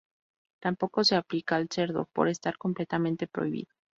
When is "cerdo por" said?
1.69-2.27